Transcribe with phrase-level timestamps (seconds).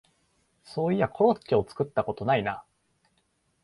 [0.63, 2.65] そういやコロッケを作ったことないな